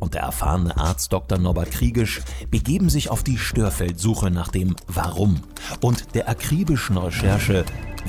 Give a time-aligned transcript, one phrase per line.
[0.00, 1.38] und der erfahrene Arzt Dr.
[1.38, 5.40] Norbert Kriegisch begeben sich auf die Störfeldsuche nach dem Warum
[5.80, 7.64] und der akribischen Recherche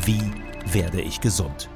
[0.05, 0.23] Wie
[0.65, 1.69] werde ich gesund?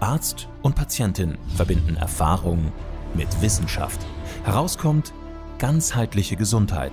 [0.00, 2.72] Arzt und Patientin verbinden Erfahrung
[3.14, 4.00] mit Wissenschaft.
[4.44, 5.12] Herauskommt
[5.58, 6.92] ganzheitliche Gesundheit,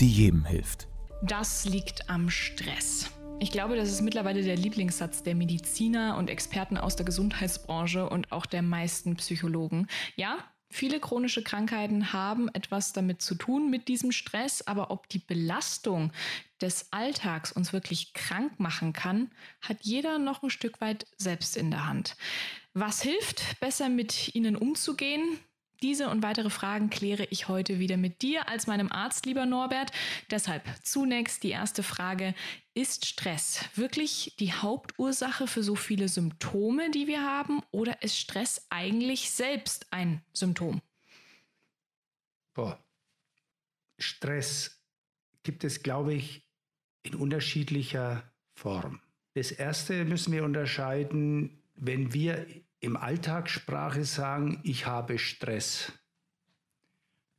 [0.00, 0.88] die jedem hilft.
[1.22, 3.10] Das liegt am Stress.
[3.38, 8.32] Ich glaube, das ist mittlerweile der Lieblingssatz der Mediziner und Experten aus der Gesundheitsbranche und
[8.32, 9.86] auch der meisten Psychologen.
[10.16, 10.38] Ja,
[10.74, 16.12] Viele chronische Krankheiten haben etwas damit zu tun mit diesem Stress, aber ob die Belastung
[16.60, 21.70] des Alltags uns wirklich krank machen kann, hat jeder noch ein Stück weit selbst in
[21.70, 22.16] der Hand.
[22.72, 25.38] Was hilft, besser mit ihnen umzugehen?
[25.82, 29.92] Diese und weitere Fragen kläre ich heute wieder mit dir als meinem Arzt, lieber Norbert.
[30.30, 32.34] Deshalb zunächst die erste Frage.
[32.74, 38.66] Ist Stress wirklich die Hauptursache für so viele Symptome, die wir haben, oder ist Stress
[38.70, 40.80] eigentlich selbst ein Symptom?
[42.54, 42.82] Boah.
[43.98, 44.82] Stress
[45.44, 46.48] gibt es, glaube ich,
[47.02, 49.00] in unterschiedlicher Form.
[49.34, 52.46] Das erste müssen wir unterscheiden, wenn wir
[52.84, 55.90] im Alltagssprache sagen, ich habe Stress?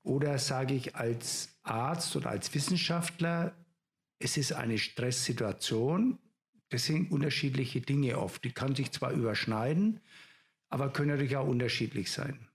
[0.02, 3.56] Oder sage ich als Arzt oder als Wissenschaftler,
[4.18, 6.18] es ist eine Stresssituation.
[6.70, 8.44] Das sind unterschiedliche Dinge oft.
[8.44, 10.02] Die kann sich zwar überschneiden,
[10.70, 12.50] aber können natürlich auch unterschiedlich sein.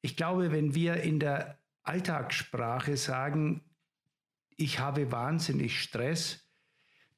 [0.00, 3.62] Ich glaube, wenn wir in der Alltagssprache sagen,
[4.56, 6.48] ich habe wahnsinnig Stress,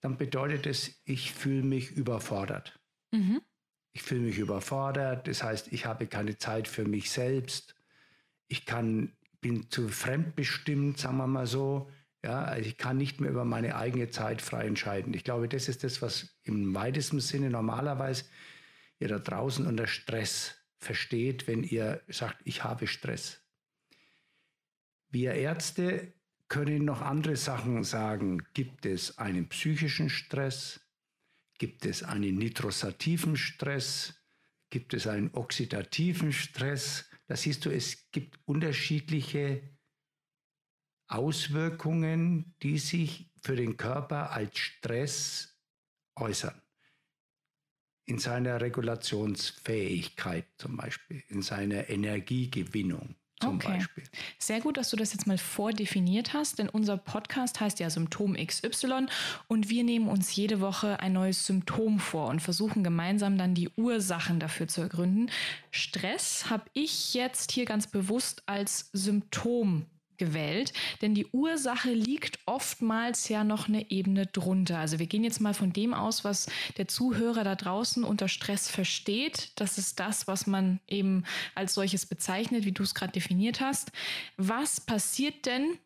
[0.01, 2.81] dann bedeutet es, ich fühle mich überfordert.
[3.13, 3.43] Mhm
[3.93, 7.75] ich fühle mich überfordert, das heißt, ich habe keine Zeit für mich selbst,
[8.49, 11.91] ich kann, bin zu fremdbestimmt, sagen wir mal so.
[12.25, 15.15] Ja, also ich kann nicht mehr über meine eigene Zeit frei entscheiden.
[15.15, 18.25] Ich glaube, das ist das, was im weitesten Sinne normalerweise
[18.99, 23.41] ihr da draußen unter Stress versteht, wenn ihr sagt, ich habe Stress.
[25.11, 26.13] Wir Ärzte
[26.49, 28.43] können noch andere Sachen sagen.
[28.55, 30.81] Gibt es einen psychischen Stress?
[31.59, 34.15] Gibt es einen nitrosativen Stress?
[34.71, 37.11] Gibt es einen oxidativen Stress?
[37.27, 39.77] Da siehst du, es gibt unterschiedliche
[41.09, 45.59] Auswirkungen, die sich für den Körper als Stress
[46.15, 46.61] äußern.
[48.05, 53.79] In seiner Regulationsfähigkeit zum Beispiel, in seiner Energiegewinnung zum okay.
[53.79, 54.05] Beispiel.
[54.39, 58.35] Sehr gut, dass du das jetzt mal vordefiniert hast, denn unser Podcast heißt ja Symptom
[58.35, 59.07] XY
[59.47, 63.71] und wir nehmen uns jede Woche ein neues Symptom vor und versuchen gemeinsam dann die
[63.77, 65.31] Ursachen dafür zu ergründen.
[65.71, 69.87] Stress habe ich jetzt hier ganz bewusst als Symptom
[70.19, 74.79] gewählt, denn die Ursache liegt oftmals ja noch eine Ebene drunter.
[74.79, 78.71] Also wir gehen jetzt mal von dem aus, was der Zuhörer da draußen unter Stress
[78.71, 79.53] versteht.
[79.57, 81.25] Das ist das, was man eben
[81.55, 83.93] als solches bezeichnet, wie du es gerade definiert hast.
[84.37, 85.79] Was passiert denn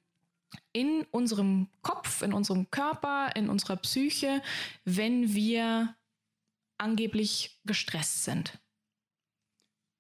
[0.72, 4.42] in unserem Kopf, in unserem Körper, in unserer Psyche,
[4.84, 5.94] wenn wir
[6.78, 8.59] angeblich gestresst sind?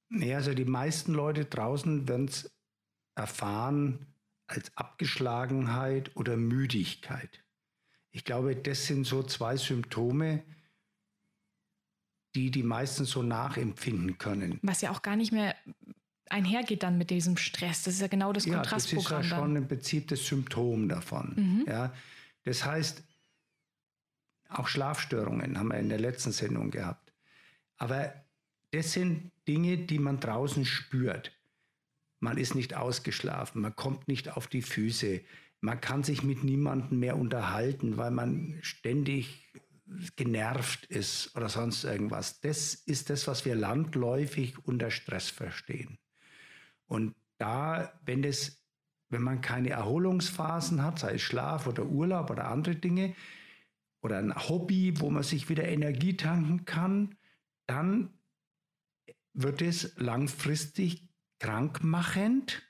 [0.08, 2.52] Nee, also die meisten Leute draußen werden es
[3.14, 4.11] erfahren,
[4.52, 7.42] als Abgeschlagenheit oder Müdigkeit.
[8.10, 10.42] Ich glaube, das sind so zwei Symptome,
[12.34, 14.58] die die meisten so nachempfinden können.
[14.62, 15.54] Was ja auch gar nicht mehr
[16.28, 17.82] einhergeht dann mit diesem Stress.
[17.82, 19.18] Das ist ja genau das ja, Kontrastprogramm.
[19.18, 19.62] Das ist ja schon dann.
[19.62, 21.34] im Prinzip das Symptom davon.
[21.36, 21.64] Mhm.
[21.66, 21.92] Ja,
[22.44, 23.02] das heißt,
[24.48, 27.12] auch Schlafstörungen haben wir in der letzten Sendung gehabt.
[27.76, 28.12] Aber
[28.70, 31.32] das sind Dinge, die man draußen spürt
[32.22, 35.20] man ist nicht ausgeschlafen, man kommt nicht auf die Füße,
[35.60, 39.48] man kann sich mit niemandem mehr unterhalten, weil man ständig
[40.16, 42.40] genervt ist oder sonst irgendwas.
[42.40, 45.98] Das ist das, was wir landläufig unter Stress verstehen.
[46.86, 48.64] Und da, wenn es,
[49.08, 53.14] wenn man keine Erholungsphasen hat, sei es Schlaf oder Urlaub oder andere Dinge,
[54.00, 57.16] oder ein Hobby, wo man sich wieder Energie tanken kann,
[57.66, 58.10] dann
[59.32, 61.11] wird es langfristig
[61.42, 62.62] krankmachend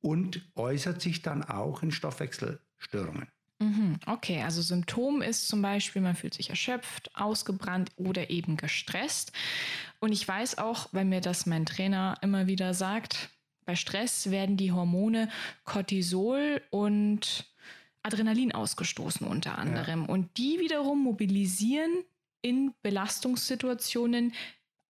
[0.00, 3.28] und äußert sich dann auch in Stoffwechselstörungen.
[3.58, 9.32] Mhm, okay, also Symptom ist zum Beispiel, man fühlt sich erschöpft, ausgebrannt oder eben gestresst.
[10.00, 13.28] Und ich weiß auch, wenn mir das mein Trainer immer wieder sagt,
[13.66, 15.28] bei Stress werden die Hormone
[15.64, 17.46] Cortisol und
[18.02, 20.02] Adrenalin ausgestoßen unter anderem.
[20.02, 20.08] Ja.
[20.08, 22.04] Und die wiederum mobilisieren
[22.42, 24.32] in Belastungssituationen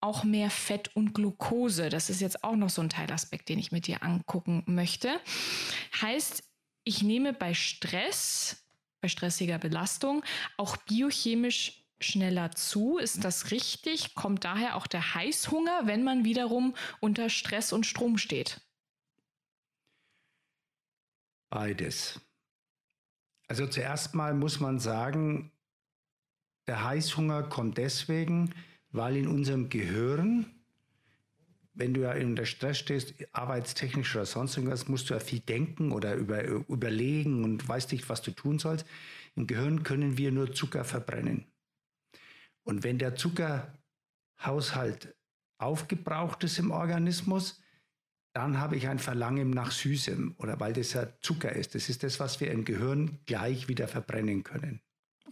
[0.04, 1.90] auch mehr Fett und Glucose.
[1.90, 5.20] Das ist jetzt auch noch so ein Teilaspekt, den ich mit dir angucken möchte.
[6.02, 6.44] Heißt,
[6.84, 8.68] ich nehme bei Stress,
[9.02, 10.24] bei stressiger Belastung,
[10.58, 12.98] auch biochemisch schneller zu.
[12.98, 14.14] Ist das richtig?
[14.14, 18.60] Kommt daher auch der Heißhunger, wenn man wiederum unter Stress und Strom steht?
[21.50, 22.20] Beides.
[23.48, 25.52] Also zuerst mal muss man sagen,
[26.68, 28.54] der Heißhunger kommt deswegen,
[28.94, 30.46] weil in unserem Gehirn,
[31.74, 35.92] wenn du ja unter Stress stehst, arbeitstechnisch oder sonst irgendwas, musst du ja viel denken
[35.92, 38.86] oder über, überlegen und weißt nicht, was du tun sollst.
[39.36, 41.48] Im Gehirn können wir nur Zucker verbrennen.
[42.64, 45.16] Und wenn der Zuckerhaushalt
[45.58, 47.60] aufgebraucht ist im Organismus,
[48.32, 51.74] dann habe ich ein Verlangen nach Süßem oder weil das ja Zucker ist.
[51.74, 54.82] Das ist das, was wir im Gehirn gleich wieder verbrennen können.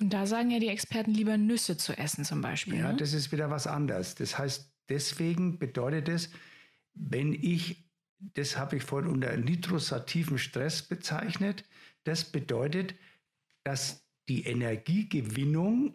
[0.02, 2.76] Und da sagen ja die Experten lieber Nüsse zu essen zum Beispiel.
[2.76, 2.98] Ja, ne?
[2.98, 4.16] das ist wieder was anderes.
[4.16, 6.32] Das heißt, deswegen bedeutet es,
[6.94, 7.86] wenn ich,
[8.20, 11.64] das habe ich vorhin unter nitrosativen Stress bezeichnet,
[12.04, 12.96] das bedeutet,
[13.64, 15.94] dass die Energiegewinnung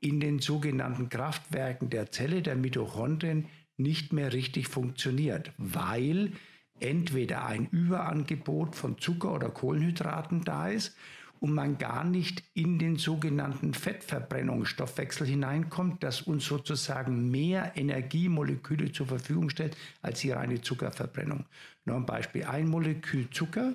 [0.00, 6.32] in den sogenannten Kraftwerken der Zelle, der Mitochondrien, nicht mehr richtig funktioniert, weil
[6.78, 10.94] entweder ein Überangebot von Zucker oder Kohlenhydraten da ist
[11.40, 19.06] und man gar nicht in den sogenannten Fettverbrennungsstoffwechsel hineinkommt, das uns sozusagen mehr Energiemoleküle zur
[19.06, 21.46] Verfügung stellt als die reine Zuckerverbrennung.
[21.86, 23.74] Nur ein Beispiel, ein Molekül Zucker,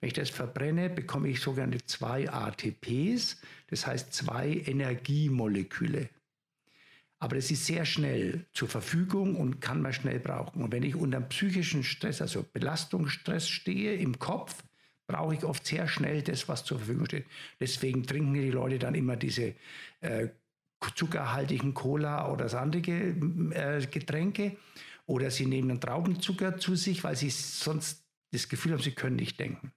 [0.00, 6.08] wenn ich das verbrenne, bekomme ich sogenannte zwei ATPs, das heißt zwei Energiemoleküle.
[7.18, 10.62] Aber das ist sehr schnell zur Verfügung und kann man schnell brauchen.
[10.62, 14.62] Und wenn ich unter psychischen Stress, also Belastungsstress stehe im Kopf,
[15.06, 17.26] brauche ich oft sehr schnell das, was zur Verfügung steht.
[17.60, 19.54] Deswegen trinken die Leute dann immer diese
[20.00, 20.28] äh,
[20.94, 23.16] zuckerhaltigen Cola oder sandige
[23.52, 24.56] äh, Getränke.
[25.06, 29.16] Oder sie nehmen einen Traubenzucker zu sich, weil sie sonst das Gefühl haben, sie können
[29.16, 29.72] nicht denken.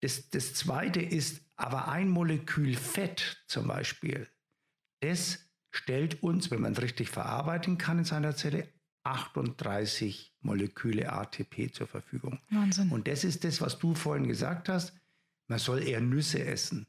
[0.00, 4.28] Das, das zweite ist aber ein Molekül Fett zum Beispiel
[5.00, 8.68] das stellt uns, wenn man es richtig verarbeiten kann in seiner Zelle,
[9.04, 12.40] 38 Moleküle ATP zur Verfügung.
[12.50, 12.90] Wahnsinn.
[12.90, 14.92] Und das ist das, was du vorhin gesagt hast.
[15.48, 16.86] Man soll eher Nüsse essen.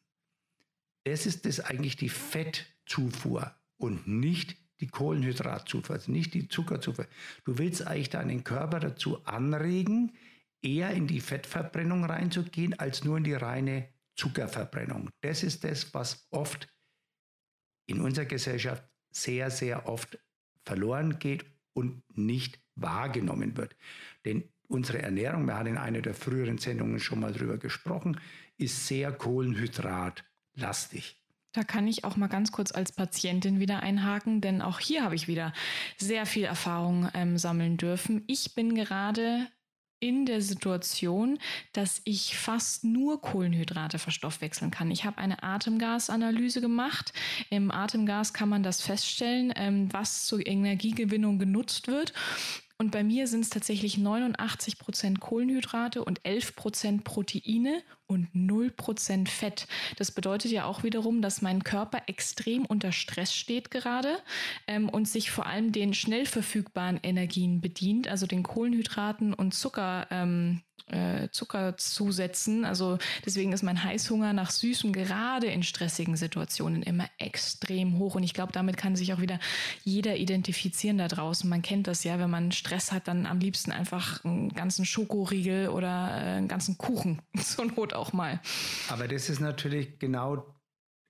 [1.04, 7.08] Das ist das eigentlich die Fettzufuhr und nicht die Kohlenhydratzufuhr, also nicht die Zuckerzufuhr.
[7.46, 10.14] Du willst eigentlich deinen Körper dazu anregen,
[10.62, 15.10] eher in die Fettverbrennung reinzugehen, als nur in die reine Zuckerverbrennung.
[15.22, 16.68] Das ist das, was oft
[17.88, 20.20] in unserer Gesellschaft sehr, sehr oft
[20.64, 23.76] verloren geht und nicht wahrgenommen wird.
[24.26, 28.20] Denn unsere Ernährung, wir haben in einer der früheren Sendungen schon mal drüber gesprochen,
[28.58, 31.18] ist sehr kohlenhydratlastig.
[31.54, 35.16] Da kann ich auch mal ganz kurz als Patientin wieder einhaken, denn auch hier habe
[35.16, 35.52] ich wieder
[35.98, 38.24] sehr viel Erfahrung ähm, sammeln dürfen.
[38.28, 39.48] Ich bin gerade
[40.02, 41.40] in der Situation,
[41.72, 44.92] dass ich fast nur Kohlenhydrate verstoffwechseln kann.
[44.92, 47.14] Ich habe eine Atemgasanalyse gemacht.
[47.50, 52.14] Im Atemgas kann man das feststellen, ähm, was zur Energiegewinnung genutzt wird.
[52.82, 58.72] Und bei mir sind es tatsächlich 89 Prozent Kohlenhydrate und 11 Prozent Proteine und 0
[58.72, 59.68] Prozent Fett.
[59.98, 64.18] Das bedeutet ja auch wiederum, dass mein Körper extrem unter Stress steht gerade
[64.66, 70.08] ähm, und sich vor allem den schnell verfügbaren Energien bedient, also den Kohlenhydraten und Zucker.
[70.10, 72.66] Ähm, äh, Zucker zusetzen.
[72.66, 78.16] Also deswegen ist mein Heißhunger nach Süßem gerade in stressigen Situationen immer extrem hoch.
[78.16, 79.40] Und ich glaube, damit kann sich auch wieder
[79.84, 81.50] jeder identifizieren da draußen.
[81.50, 85.70] Man kennt das ja, wenn man Stress hat, dann am liebsten einfach einen ganzen Schokoriegel
[85.70, 87.22] oder äh, einen ganzen Kuchen.
[87.38, 88.40] Zur Not auch mal.
[88.90, 90.46] Aber das ist natürlich genau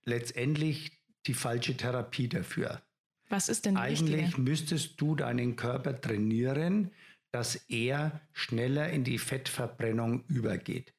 [0.06, 0.92] letztendlich
[1.28, 2.82] die falsche Therapie dafür.
[3.30, 4.42] Was ist denn Eigentlich richtige?
[4.42, 6.92] müsstest du deinen Körper trainieren,
[7.32, 10.94] dass er schneller in die Fettverbrennung übergeht.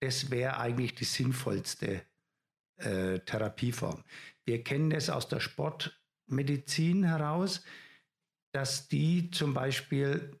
[0.00, 2.02] Das wäre eigentlich die sinnvollste
[2.76, 4.02] äh, Therapieform.
[4.44, 7.62] Wir kennen es aus der Sportmedizin heraus,
[8.52, 10.40] dass die zum Beispiel,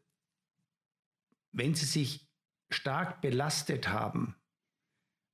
[1.52, 2.28] wenn sie sich
[2.70, 4.36] stark belastet haben,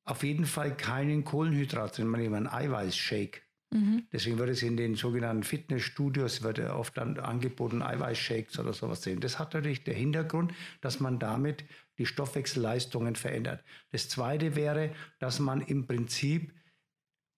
[0.05, 4.07] auf jeden Fall keinen Kohlenhydrat, sondern man nehmen einen Eiweißshake Mhm.
[4.13, 9.21] Deswegen wird es in den sogenannten Fitnessstudios wird oft dann angeboten Eiweißshakes oder sowas sehen.
[9.21, 11.65] Das hat natürlich den Hintergrund, dass man damit
[11.99, 13.65] die Stoffwechselleistungen verändert.
[13.91, 16.55] Das zweite wäre, dass man im Prinzip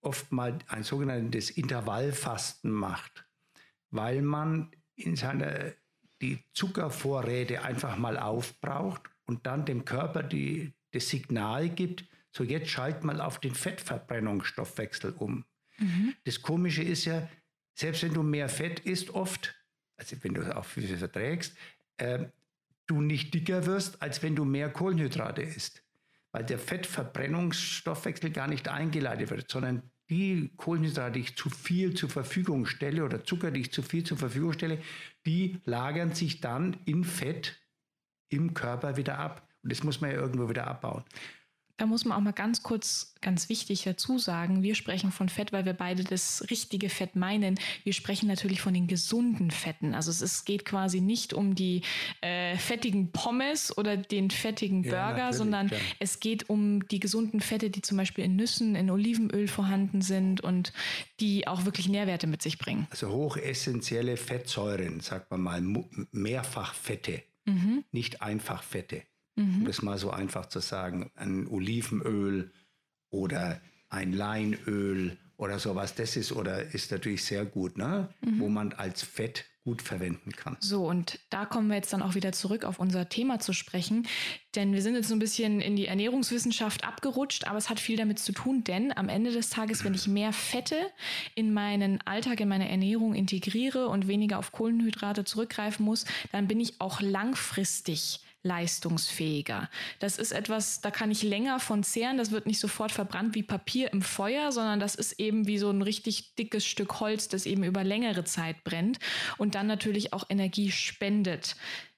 [0.01, 3.25] oft mal ein sogenanntes Intervallfasten macht,
[3.89, 5.73] weil man in seiner
[6.21, 12.69] die Zuckervorräte einfach mal aufbraucht und dann dem Körper die, das Signal gibt, So, jetzt
[12.69, 15.45] schalt mal auf den Fettverbrennungsstoffwechsel um.
[15.79, 16.15] Mhm.
[16.25, 17.27] Das Komische ist ja,
[17.73, 19.55] selbst wenn du mehr Fett isst, oft,
[19.97, 21.55] also wenn du es auch physisch verträgst,
[21.97, 22.25] äh,
[22.87, 25.83] du nicht dicker wirst, als wenn du mehr Kohlenhydrate isst.
[26.31, 32.09] Weil der Fettverbrennungsstoffwechsel gar nicht eingeleitet wird, sondern die Kohlenhydrate, die ich zu viel zur
[32.09, 34.81] Verfügung stelle oder Zucker, die ich zu viel zur Verfügung stelle,
[35.25, 37.59] die lagern sich dann in Fett
[38.29, 39.47] im Körper wieder ab.
[39.61, 41.03] Und das muss man ja irgendwo wieder abbauen.
[41.79, 45.53] Da muss man auch mal ganz kurz, ganz wichtig dazu sagen, wir sprechen von Fett,
[45.53, 47.57] weil wir beide das richtige Fett meinen.
[47.85, 49.95] Wir sprechen natürlich von den gesunden Fetten.
[49.95, 51.83] Also es ist, geht quasi nicht um die
[52.19, 55.77] äh, fettigen Pommes oder den fettigen Burger, ja, sondern ja.
[55.99, 60.41] es geht um die gesunden Fette, die zum Beispiel in Nüssen, in Olivenöl vorhanden sind
[60.41, 60.73] und
[61.21, 62.87] die auch wirklich Nährwerte mit sich bringen.
[62.91, 65.61] Also hochessentielle Fettsäuren, sagt man mal,
[66.11, 67.85] Mehrfachfette, mhm.
[67.93, 69.03] nicht Einfachfette
[69.39, 69.59] mhm.
[69.59, 72.51] um das mal so einfach zu sagen, ein Olivenöl
[73.09, 78.09] oder ein Leinöl oder sowas, das ist oder ist natürlich sehr gut, ne?
[78.21, 78.39] Mhm.
[78.39, 80.57] wo man als Fett gut verwenden kann.
[80.59, 84.07] So, und da kommen wir jetzt dann auch wieder zurück auf unser Thema zu sprechen,
[84.55, 87.97] denn wir sind jetzt so ein bisschen in die Ernährungswissenschaft abgerutscht, aber es hat viel
[87.97, 90.75] damit zu tun, denn am Ende des Tages, wenn ich mehr Fette
[91.35, 96.59] in meinen Alltag, in meine Ernährung integriere und weniger auf Kohlenhydrate zurückgreifen muss, dann bin
[96.59, 99.69] ich auch langfristig leistungsfähiger.
[99.99, 102.17] Das ist etwas, da kann ich länger von zehren.
[102.17, 105.69] Das wird nicht sofort verbrannt wie Papier im Feuer, sondern das ist eben wie so
[105.69, 108.99] ein richtig dickes Stück Holz, das eben über längere Zeit brennt
[109.37, 111.55] und dann natürlich auch Energie spendet.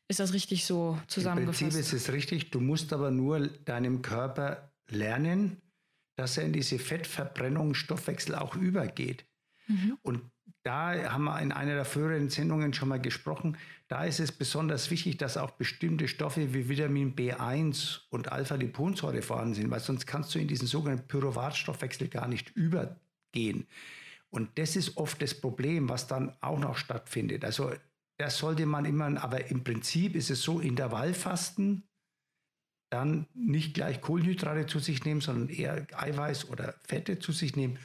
[0.08, 1.62] Ist das richtig so zusammengefasst?
[1.62, 2.52] Im Prinzip ist es richtig.
[2.52, 5.62] Du musst aber nur deinem Körper lernen,
[6.18, 9.26] dass er in diese Fettverbrennung, Stoffwechsel auch übergeht.
[9.68, 9.98] Mhm.
[10.02, 10.22] Und
[10.64, 14.92] da haben wir in einer der früheren Sendungen schon mal gesprochen, da ist es besonders
[14.92, 20.34] wichtig, dass auch bestimmte Stoffe wie Vitamin B1 und Alpha-Liponsäure vorhanden sind, weil sonst kannst
[20.36, 23.68] du in diesen sogenannten Pyruvatstoffwechsel gar nicht übergehen.
[24.30, 27.44] Und das ist oft das Problem, was dann auch noch stattfindet.
[27.44, 27.72] Also
[28.18, 31.84] das sollte man immer, aber im Prinzip ist es so, Intervallfasten,
[32.92, 37.80] dann nicht gleich Kohlenhydrate zu sich nehmen, sondern eher Eiweiß oder Fette zu sich nehmen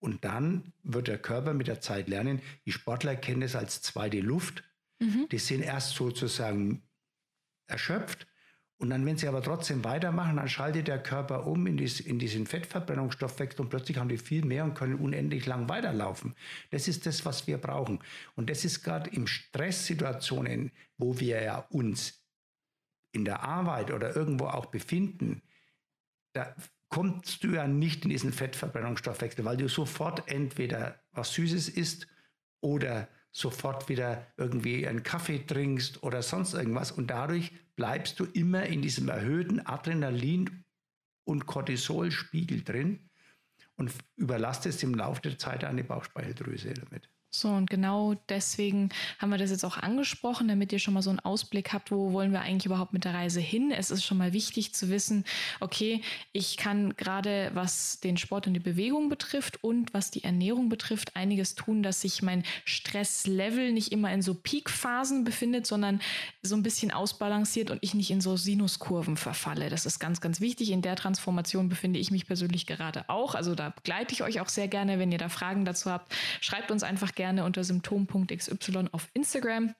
[0.00, 4.20] und dann wird der Körper mit der Zeit lernen, die Sportler kennen es als zweite
[4.20, 4.62] Luft.
[5.00, 5.28] Mhm.
[5.30, 6.82] Die sind erst sozusagen
[7.66, 8.26] erschöpft.
[8.80, 12.20] Und dann, wenn sie aber trotzdem weitermachen, dann schaltet der Körper um in, dies, in
[12.20, 16.36] diesen Fettverbrennungsstoffwechsel und plötzlich haben die viel mehr und können unendlich lang weiterlaufen.
[16.70, 17.98] Das ist das, was wir brauchen.
[18.36, 22.24] Und das ist gerade in Stresssituationen, wo wir ja uns
[23.10, 25.42] in der Arbeit oder irgendwo auch befinden,
[26.34, 26.54] da
[26.88, 32.06] kommst du ja nicht in diesen Fettverbrennungsstoffwechsel, weil du sofort entweder was Süßes isst
[32.60, 36.90] oder sofort wieder irgendwie einen Kaffee trinkst oder sonst irgendwas.
[36.92, 40.64] Und dadurch bleibst du immer in diesem erhöhten Adrenalin-
[41.24, 43.10] und Cortisolspiegel drin
[43.76, 47.08] und überlastest im Laufe der Zeit eine Bauchspeicheldrüse damit.
[47.30, 51.10] So, und genau deswegen haben wir das jetzt auch angesprochen, damit ihr schon mal so
[51.10, 53.70] einen Ausblick habt, wo wollen wir eigentlich überhaupt mit der Reise hin.
[53.70, 55.24] Es ist schon mal wichtig zu wissen,
[55.60, 56.00] okay,
[56.32, 61.16] ich kann gerade, was den Sport und die Bewegung betrifft und was die Ernährung betrifft,
[61.16, 66.00] einiges tun, dass sich mein Stresslevel nicht immer in so Peakphasen befindet, sondern
[66.40, 69.68] so ein bisschen ausbalanciert und ich nicht in so Sinuskurven verfalle.
[69.68, 70.70] Das ist ganz, ganz wichtig.
[70.70, 73.34] In der Transformation befinde ich mich persönlich gerade auch.
[73.34, 74.98] Also da begleite ich euch auch sehr gerne.
[74.98, 78.56] Wenn ihr da Fragen dazu habt, schreibt uns einfach gerne unter symptom.xy
[78.92, 79.74] auf Instagram.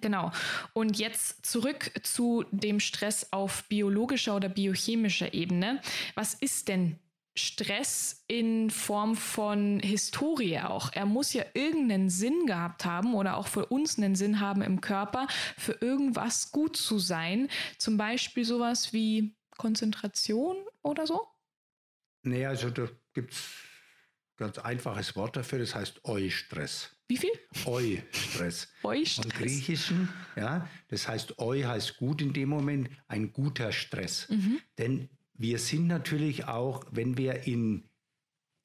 [0.00, 0.32] Genau.
[0.72, 5.80] Und jetzt zurück zu dem Stress auf biologischer oder biochemischer Ebene.
[6.14, 6.98] Was ist denn
[7.36, 10.92] Stress in Form von Historie auch.
[10.92, 14.80] Er muss ja irgendeinen Sinn gehabt haben oder auch für uns einen Sinn haben im
[14.80, 17.48] Körper, für irgendwas gut zu sein.
[17.78, 21.26] Zum Beispiel sowas wie Konzentration oder so?
[22.22, 23.69] Nee, also da gibt es
[24.40, 26.90] ganz einfaches Wort dafür, das heißt Eustress.
[27.06, 27.30] Wie viel?
[27.64, 28.68] Eustress.
[28.82, 29.14] Eustress.
[29.22, 34.28] Vom Griechischen, ja, das heißt Eu heißt gut in dem Moment, ein guter Stress.
[34.28, 34.60] Mhm.
[34.78, 37.84] Denn wir sind natürlich auch, wenn wir in,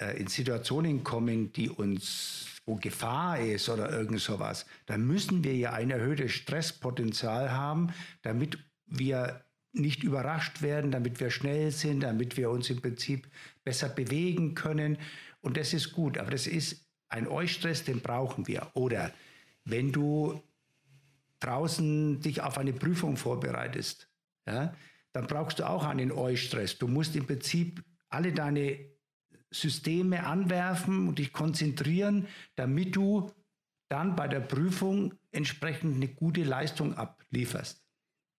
[0.02, 5.56] äh, in Situationen kommen, die uns wo Gefahr ist oder irgend sowas, dann müssen wir
[5.56, 12.38] ja ein erhöhtes Stresspotenzial haben, damit wir nicht überrascht werden, damit wir schnell sind, damit
[12.38, 13.28] wir uns im Prinzip
[13.64, 14.98] besser bewegen können.
[15.46, 18.72] Und das ist gut, aber das ist ein Eustress, den brauchen wir.
[18.74, 19.14] Oder
[19.64, 20.42] wenn du
[21.40, 24.10] draußen dich auf eine Prüfung vorbereitest,
[24.48, 24.74] ja,
[25.14, 26.80] dann brauchst du auch einen Eustress.
[26.80, 28.80] Du musst im Prinzip alle deine
[29.52, 33.32] Systeme anwerfen und dich konzentrieren, damit du
[33.88, 37.86] dann bei der Prüfung entsprechend eine gute Leistung ablieferst.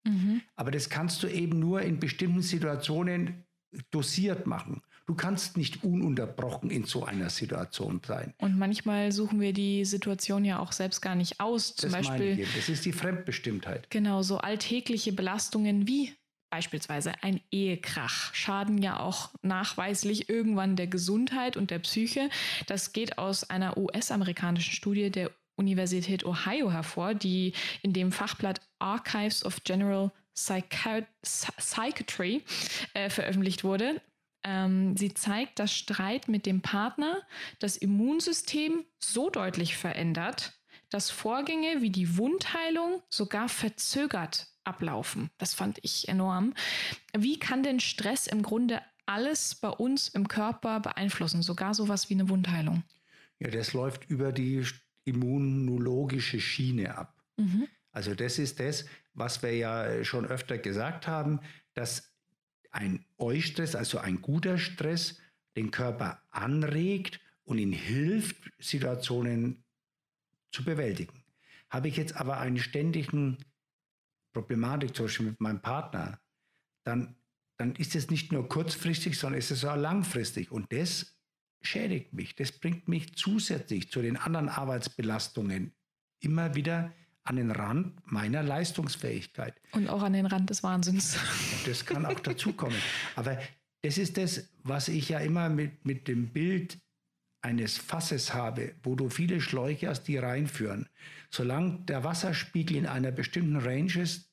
[0.04, 0.42] Mhm.
[0.56, 3.44] Aber das kannst du eben nur in bestimmten Situationen
[3.92, 4.82] dosiert machen.
[5.06, 8.34] Du kannst nicht ununterbrochen in so einer Situation sein.
[8.38, 11.76] Und manchmal suchen wir die Situation ja auch selbst gar nicht aus.
[11.76, 12.44] Zum das Beispiel.
[12.56, 13.88] Das ist die Fremdbestimmtheit.
[13.90, 16.12] Genau, so alltägliche Belastungen wie
[16.50, 22.30] beispielsweise ein Ehekrach schaden ja auch nachweislich irgendwann der Gesundheit und der Psyche.
[22.66, 29.44] Das geht aus einer US-amerikanischen Studie der Universität Ohio hervor, die in dem Fachblatt Archives
[29.44, 32.42] of General Psychiatry
[32.94, 34.00] äh, veröffentlicht wurde.
[34.42, 37.22] Ähm, sie zeigt, dass Streit mit dem Partner
[37.58, 45.30] das Immunsystem so deutlich verändert, dass Vorgänge wie die Wundheilung sogar verzögert ablaufen.
[45.38, 46.54] Das fand ich enorm.
[47.16, 52.14] Wie kann denn Stress im Grunde alles bei uns im Körper beeinflussen, sogar sowas wie
[52.14, 52.82] eine Wundheilung?
[53.38, 54.64] Ja, das läuft über die
[55.04, 57.14] immunologische Schiene ab.
[57.36, 57.68] Mhm.
[57.92, 61.40] Also das ist das, was wir ja schon öfter gesagt haben,
[61.74, 62.12] dass
[62.76, 65.18] ein Eustress, also ein guter Stress,
[65.56, 69.64] den Körper anregt und ihn hilft, Situationen
[70.52, 71.24] zu bewältigen.
[71.70, 73.38] Habe ich jetzt aber einen ständigen
[74.32, 76.20] Problematik, zum Beispiel mit meinem Partner,
[76.84, 77.16] dann,
[77.56, 80.52] dann ist es nicht nur kurzfristig, sondern ist es auch langfristig.
[80.52, 81.18] Und das
[81.62, 82.36] schädigt mich.
[82.36, 85.74] Das bringt mich zusätzlich zu den anderen Arbeitsbelastungen
[86.20, 86.92] immer wieder
[87.26, 89.54] an den Rand meiner Leistungsfähigkeit.
[89.72, 91.18] Und auch an den Rand des Wahnsinns.
[91.66, 92.78] Das kann auch dazukommen.
[93.16, 93.38] Aber
[93.82, 96.78] das ist das, was ich ja immer mit, mit dem Bild
[97.42, 100.88] eines Fasses habe, wo du viele Schläuche hast, die reinführen.
[101.30, 104.30] Solange der Wasserspiegel in einer bestimmten Range ist,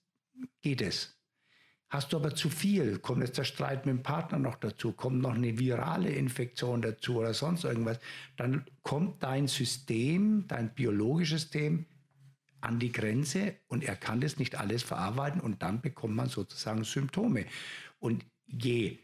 [0.61, 1.19] geht es.
[1.89, 5.21] Hast du aber zu viel, kommt jetzt der Streit mit dem Partner noch dazu, kommt
[5.21, 7.99] noch eine virale Infektion dazu oder sonst irgendwas,
[8.35, 11.85] dann kommt dein System, dein biologisches System
[12.63, 16.83] an die Grenze und er kann das nicht alles verarbeiten und dann bekommt man sozusagen
[16.83, 17.45] Symptome.
[17.99, 18.99] Und je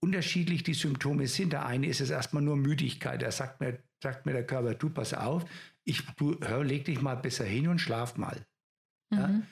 [0.00, 4.26] unterschiedlich die Symptome sind, der eine ist es erstmal nur Müdigkeit, er sagt mir, sagt
[4.26, 5.44] mir der Körper, du pass auf,
[5.84, 8.46] ich, du, hör, leg dich mal besser hin und schlaf mal.
[9.10, 9.18] Mhm.
[9.18, 9.42] Ja?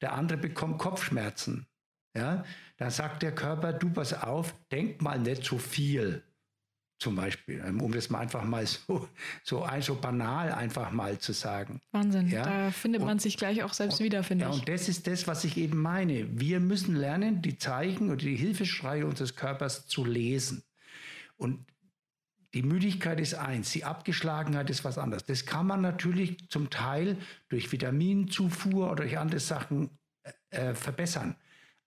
[0.00, 1.66] Der andere bekommt Kopfschmerzen.
[2.16, 2.44] Ja?
[2.76, 6.22] Dann sagt der Körper, du pass auf, denk mal nicht so viel
[6.98, 9.08] zum Beispiel, ähm, um das mal einfach mal so,
[9.42, 11.80] so, ein, so banal einfach mal zu sagen.
[11.92, 12.44] Wahnsinn, ja?
[12.44, 14.60] da findet und, man sich gleich auch selbst und, wieder, finde ja, ich.
[14.60, 16.40] Und das ist das, was ich eben meine.
[16.40, 20.62] Wir müssen lernen, die Zeichen oder die Hilfeschreie unseres Körpers zu lesen.
[21.36, 21.66] Und
[22.54, 25.24] die Müdigkeit ist eins, die Abgeschlagenheit ist was anderes.
[25.24, 29.90] Das kann man natürlich zum Teil durch Vitaminzufuhr oder durch andere Sachen
[30.50, 31.34] äh, äh verbessern.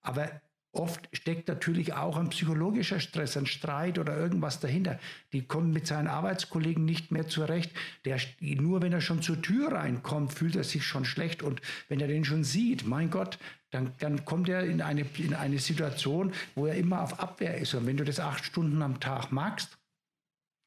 [0.01, 0.29] Aber
[0.77, 4.99] Oft steckt natürlich auch ein psychologischer Stress, ein Streit oder irgendwas dahinter.
[5.33, 7.71] Die kommen mit seinen Arbeitskollegen nicht mehr zurecht.
[8.05, 11.41] Der, nur wenn er schon zur Tür reinkommt, fühlt er sich schon schlecht.
[11.41, 13.39] Und wenn er den schon sieht, mein Gott,
[13.71, 17.73] dann, dann kommt er in eine, in eine Situation, wo er immer auf Abwehr ist.
[17.73, 19.76] Und wenn du das acht Stunden am Tag magst,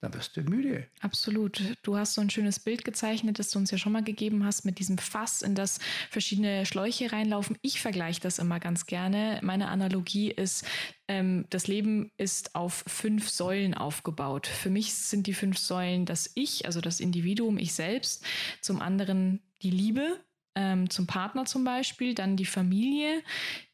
[0.01, 0.87] dann wirst du müde.
[1.01, 1.63] Absolut.
[1.83, 4.65] Du hast so ein schönes Bild gezeichnet, das du uns ja schon mal gegeben hast,
[4.65, 5.79] mit diesem Fass, in das
[6.11, 7.59] verschiedene Schläuche reinlaufen.
[7.61, 9.41] Ich vergleiche das immer ganz gerne.
[9.43, 10.65] Meine Analogie ist,
[11.09, 14.47] ähm, das Leben ist auf fünf Säulen aufgebaut.
[14.47, 18.25] Für mich sind die fünf Säulen das Ich, also das Individuum, ich selbst,
[18.63, 23.23] zum anderen die Liebe, ähm, zum Partner zum Beispiel, dann die Familie,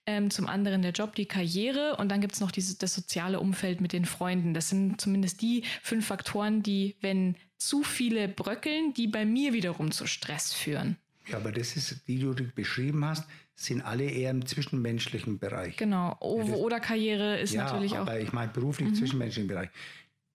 [0.07, 3.41] ähm, zum anderen der Job, die Karriere und dann gibt es noch dieses, das soziale
[3.41, 4.55] Umfeld mit den Freunden.
[4.55, 9.91] Das sind zumindest die fünf Faktoren, die, wenn zu viele bröckeln, die bei mir wiederum
[9.91, 10.97] zu Stress führen.
[11.29, 13.25] Ja, aber das ist, die du beschrieben hast,
[13.57, 15.77] sind alle eher im zwischenmenschlichen Bereich.
[15.77, 16.17] Genau.
[16.21, 18.03] O ja, oder Karriere ist ja, natürlich auch.
[18.03, 18.95] Aber ich meine beruflich mhm.
[18.95, 19.71] zwischenmenschlichen Bereich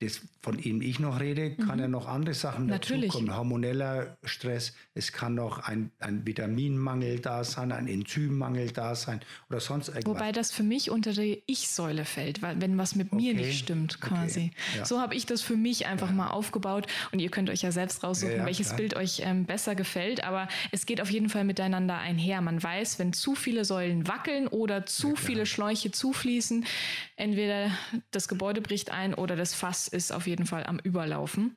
[0.01, 1.81] das, von dem ich noch rede, kann mhm.
[1.81, 3.11] ja noch andere Sachen Natürlich.
[3.11, 3.35] dazukommen.
[3.35, 9.59] Hormoneller Stress, es kann noch ein, ein Vitaminmangel da sein, ein Enzymmangel da sein oder
[9.59, 10.15] sonst irgendwas.
[10.15, 14.01] Wobei das für mich unter die Ich-Säule fällt, weil wenn was mit mir nicht stimmt,
[14.01, 14.51] quasi.
[14.51, 14.77] Okay.
[14.79, 14.85] Ja.
[14.85, 16.15] So habe ich das für mich einfach ja.
[16.15, 18.77] mal aufgebaut und ihr könnt euch ja selbst raussuchen, ja, welches klar.
[18.77, 22.41] Bild euch ähm, besser gefällt, aber es geht auf jeden Fall miteinander einher.
[22.41, 26.65] Man weiß, wenn zu viele Säulen wackeln oder zu viele Schläuche zufließen,
[27.17, 27.69] entweder
[28.09, 31.55] das Gebäude bricht ein oder das Fass ist auf jeden Fall am Überlaufen.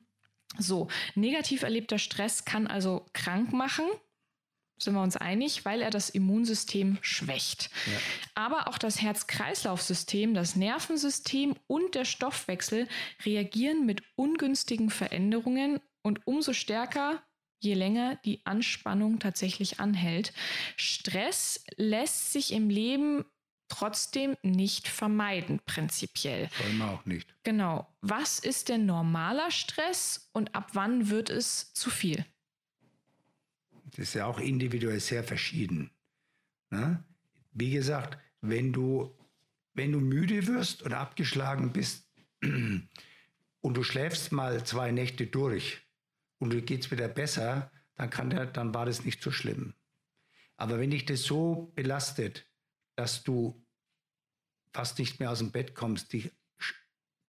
[0.57, 3.85] So, negativ erlebter Stress kann also krank machen,
[4.77, 7.69] sind wir uns einig, weil er das Immunsystem schwächt.
[7.85, 7.93] Ja.
[8.35, 12.87] Aber auch das Herz-Kreislauf-System, das Nervensystem und der Stoffwechsel
[13.23, 17.23] reagieren mit ungünstigen Veränderungen und umso stärker,
[17.59, 20.33] je länger die Anspannung tatsächlich anhält.
[20.75, 23.25] Stress lässt sich im Leben
[23.67, 26.49] trotzdem nicht vermeiden, prinzipiell.
[26.61, 27.35] Soll man auch nicht.
[27.43, 27.87] Genau.
[28.01, 32.25] Was ist denn normaler Stress und ab wann wird es zu viel?
[33.91, 35.91] Das ist ja auch individuell sehr verschieden.
[36.69, 37.03] Ne?
[37.51, 39.15] Wie gesagt, wenn du
[39.75, 42.09] wenn du müde wirst oder abgeschlagen bist
[42.41, 42.89] und
[43.61, 45.81] du schläfst mal zwei Nächte durch
[46.39, 49.73] und du geht's wieder besser, dann, kann der, dann war das nicht so schlimm.
[50.57, 52.47] Aber wenn dich das so belastet,
[52.95, 53.63] dass du
[54.73, 56.31] fast nicht mehr aus dem Bett kommst, dich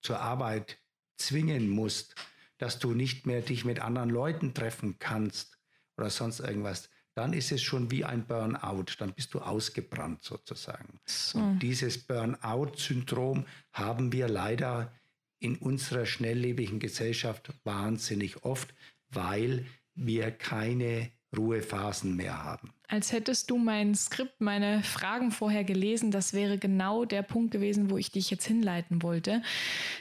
[0.03, 0.79] zur Arbeit
[1.17, 2.15] zwingen musst,
[2.59, 5.59] dass du nicht mehr dich mit anderen Leuten treffen kannst
[5.97, 8.85] oder sonst irgendwas, dann ist es schon wie ein Burnout.
[8.99, 11.01] Dann bist du ausgebrannt sozusagen.
[11.07, 11.39] So.
[11.39, 14.93] Und dieses Burnout-Syndrom haben wir leider
[15.39, 18.75] in unserer schnelllebigen Gesellschaft wahnsinnig oft,
[19.09, 22.73] weil wir keine Ruhephasen mehr haben.
[22.89, 27.91] Als hättest du mein Skript, meine Fragen vorher gelesen, das wäre genau der Punkt gewesen,
[27.91, 29.43] wo ich dich jetzt hinleiten wollte.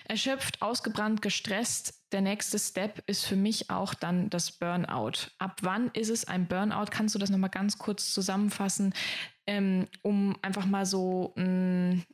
[0.08, 2.04] Erschöpft, ausgebrannt, gestresst.
[2.12, 5.32] Der nächste Step ist für mich auch dann das Burnout.
[5.40, 6.92] Ab wann ist es ein Burnout?
[6.92, 8.94] Kannst du das nochmal ganz kurz zusammenfassen,
[9.48, 12.06] ähm, um einfach mal so einen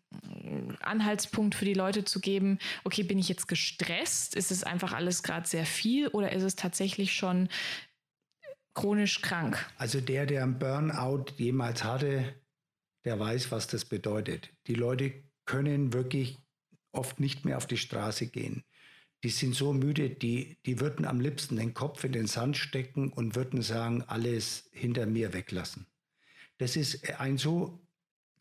[0.79, 2.59] Anhaltspunkt für die Leute zu geben?
[2.85, 4.35] Okay, bin ich jetzt gestresst?
[4.35, 7.49] Ist es einfach alles gerade sehr viel oder ist es tatsächlich schon
[8.73, 9.57] chronisch krank.
[9.77, 12.35] Also der, der einen Burnout jemals hatte,
[13.05, 14.49] der weiß, was das bedeutet.
[14.67, 16.37] Die Leute können wirklich
[16.91, 18.63] oft nicht mehr auf die Straße gehen.
[19.23, 23.11] Die sind so müde, die, die würden am liebsten den Kopf in den Sand stecken
[23.11, 25.85] und würden sagen, alles hinter mir weglassen.
[26.57, 27.79] Das ist ein so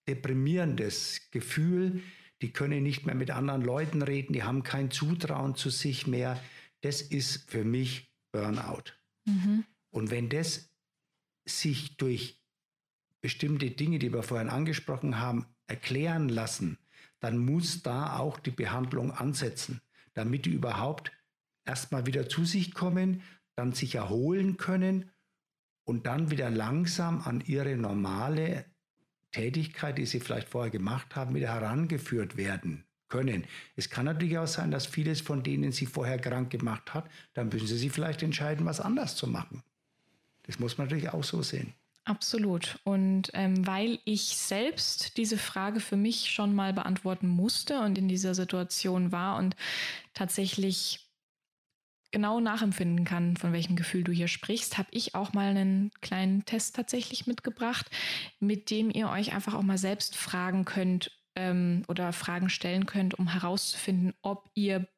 [0.09, 2.03] deprimierendes Gefühl.
[2.41, 6.43] Die können nicht mehr mit anderen Leuten reden, die haben kein Zutrauen zu sich mehr.
[6.81, 8.95] Das ist für mich Burnout.
[9.27, 9.65] Mhm.
[9.91, 10.71] Und wenn das
[11.47, 12.41] sich durch
[13.21, 16.79] bestimmte Dinge, die wir vorhin angesprochen haben, erklären lassen,
[17.21, 19.81] dann muss da auch die Behandlung ansetzen,
[20.15, 21.13] damit die überhaupt
[21.65, 23.23] erstmal wieder zu sich kommen,
[23.57, 25.11] dann sich erholen können
[25.85, 28.65] und dann wieder langsam an ihre normale
[29.33, 33.45] Tätigkeit, die sie vielleicht vorher gemacht haben, wieder herangeführt werden können.
[33.77, 37.49] Es kann natürlich auch sein, dass vieles von denen sie vorher krank gemacht hat, dann
[37.49, 39.63] müssen sie sich vielleicht entscheiden, was anders zu machen.
[40.45, 41.75] Das muss man natürlich auch so sehen.
[42.05, 42.79] Absolut.
[42.85, 48.09] Und ähm, weil ich selbst diese Frage für mich schon mal beantworten musste und in
[48.09, 49.55] dieser Situation war und
[50.15, 51.11] tatsächlich
[52.11, 56.45] genau nachempfinden kann, von welchem Gefühl du hier sprichst, habe ich auch mal einen kleinen
[56.45, 57.89] Test tatsächlich mitgebracht,
[58.41, 63.19] mit dem ihr euch einfach auch mal selbst fragen könnt ähm, oder Fragen stellen könnt,
[63.19, 64.89] um herauszufinden, ob ihr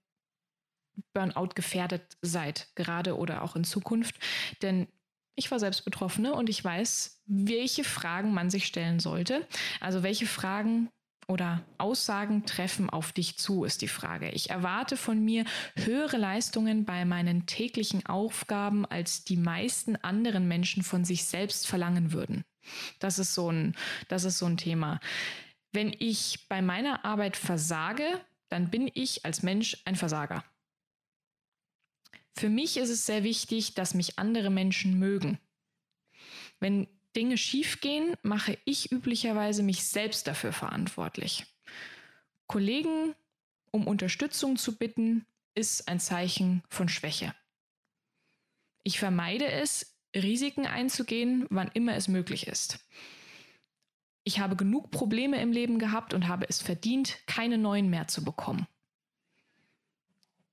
[1.12, 4.16] Burnout gefährdet seid, gerade oder auch in Zukunft.
[4.62, 4.88] Denn
[5.34, 9.46] ich war selbst Betroffene und ich weiß, welche Fragen man sich stellen sollte.
[9.80, 10.90] Also welche Fragen
[11.28, 14.30] oder Aussagen treffen auf dich zu, ist die Frage.
[14.30, 15.44] Ich erwarte von mir
[15.76, 22.12] höhere Leistungen bei meinen täglichen Aufgaben, als die meisten anderen Menschen von sich selbst verlangen
[22.12, 22.44] würden.
[22.98, 23.74] Das ist so ein,
[24.08, 25.00] das ist so ein Thema.
[25.72, 28.04] Wenn ich bei meiner Arbeit versage,
[28.50, 30.44] dann bin ich als Mensch ein Versager.
[32.34, 35.38] Für mich ist es sehr wichtig, dass mich andere Menschen mögen.
[36.60, 41.46] Wenn Dinge schiefgehen, mache ich üblicherweise mich selbst dafür verantwortlich.
[42.46, 43.14] Kollegen
[43.72, 47.34] um Unterstützung zu bitten, ist ein Zeichen von Schwäche.
[48.84, 52.78] Ich vermeide es, Risiken einzugehen, wann immer es möglich ist.
[54.24, 58.24] Ich habe genug Probleme im Leben gehabt und habe es verdient, keine neuen mehr zu
[58.24, 58.66] bekommen.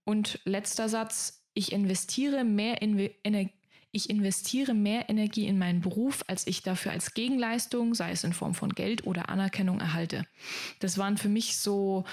[0.06, 3.54] Und letzter Satz, ich investiere mehr in Energie
[3.92, 8.34] ich investiere mehr Energie in meinen Beruf, als ich dafür als Gegenleistung, sei es in
[8.34, 10.28] Form von Geld oder Anerkennung, erhalte.
[10.80, 12.06] Das waren für mich so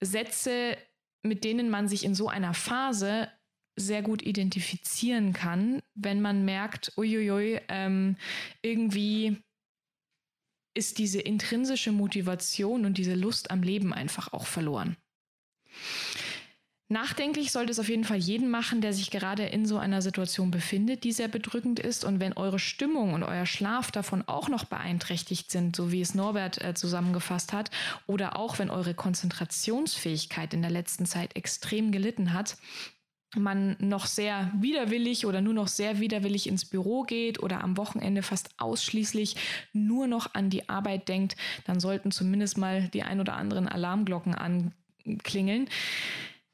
[0.00, 0.78] Sätze,
[1.22, 3.30] mit denen man sich in so einer Phase
[3.78, 8.16] sehr gut identifizieren kann, wenn man merkt, uiuiui, ähm,
[8.62, 9.36] irgendwie
[10.72, 14.96] ist diese intrinsische Motivation und diese Lust am Leben einfach auch verloren.
[16.88, 20.52] Nachdenklich sollte es auf jeden Fall jeden machen, der sich gerade in so einer Situation
[20.52, 22.04] befindet, die sehr bedrückend ist.
[22.04, 26.14] Und wenn eure Stimmung und euer Schlaf davon auch noch beeinträchtigt sind, so wie es
[26.14, 27.72] Norbert äh, zusammengefasst hat,
[28.06, 32.56] oder auch wenn eure Konzentrationsfähigkeit in der letzten Zeit extrem gelitten hat,
[33.34, 38.22] man noch sehr widerwillig oder nur noch sehr widerwillig ins Büro geht oder am Wochenende
[38.22, 39.34] fast ausschließlich
[39.72, 44.36] nur noch an die Arbeit denkt, dann sollten zumindest mal die ein oder anderen Alarmglocken
[44.36, 45.68] anklingeln.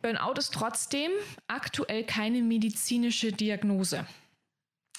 [0.02, 1.10] Burnout ist trotzdem
[1.46, 4.06] aktuell keine medizinische Diagnose.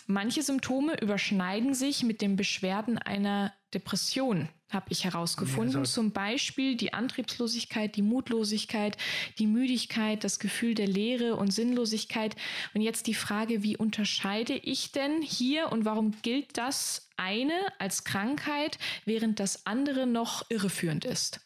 [0.07, 5.79] Manche Symptome überschneiden sich mit den Beschwerden einer Depression, habe ich herausgefunden.
[5.79, 8.97] Ja, Zum Beispiel die Antriebslosigkeit, die Mutlosigkeit,
[9.39, 12.35] die Müdigkeit, das Gefühl der Leere und Sinnlosigkeit.
[12.73, 18.03] Und jetzt die Frage, wie unterscheide ich denn hier und warum gilt das eine als
[18.03, 21.39] Krankheit, während das andere noch irreführend ist?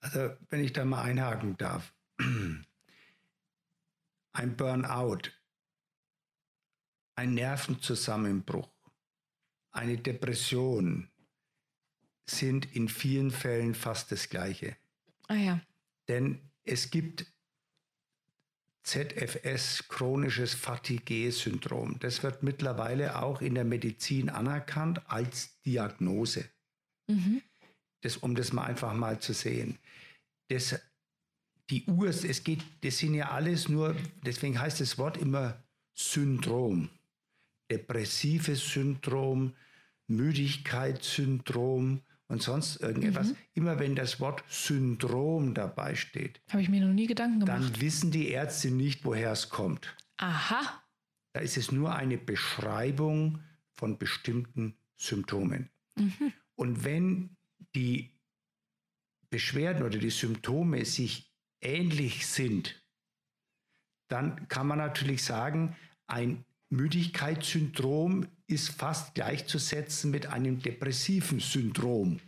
[0.00, 1.92] Also wenn ich da mal einhaken darf.
[4.32, 5.30] Ein Burnout,
[7.16, 8.70] ein Nervenzusammenbruch,
[9.72, 11.10] eine Depression
[12.28, 14.76] sind in vielen Fällen fast das gleiche.
[15.28, 15.60] Ah ja.
[16.08, 17.26] Denn es gibt
[18.82, 21.98] ZFS, chronisches Fatigue-Syndrom.
[22.00, 26.48] Das wird mittlerweile auch in der Medizin anerkannt als Diagnose.
[27.06, 27.42] Mhm.
[28.00, 29.78] Das, um das mal einfach mal zu sehen.
[30.48, 30.80] Das,
[31.70, 35.62] die Ur, es geht, das sind ja alles nur, deswegen heißt das Wort immer
[35.94, 36.90] Syndrom.
[37.70, 39.54] Depressives Syndrom,
[40.08, 43.28] Müdigkeitssyndrom, und sonst irgendetwas.
[43.28, 43.36] Mhm.
[43.54, 47.60] Immer wenn das Wort Syndrom dabei steht, habe ich mir noch nie Gedanken gemacht.
[47.60, 49.96] Dann wissen die Ärzte nicht, woher es kommt.
[50.16, 50.80] Aha.
[51.32, 53.40] Da ist es nur eine Beschreibung
[53.72, 55.70] von bestimmten Symptomen.
[55.96, 56.32] Mhm.
[56.54, 57.36] Und wenn
[57.74, 58.14] die
[59.28, 61.29] Beschwerden oder die Symptome sich
[61.60, 62.80] ähnlich sind,
[64.08, 72.20] dann kann man natürlich sagen, ein Müdigkeitssyndrom ist fast gleichzusetzen mit einem depressiven Syndrom.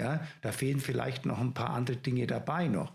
[0.00, 2.92] Ja, da fehlen vielleicht noch ein paar andere Dinge dabei noch.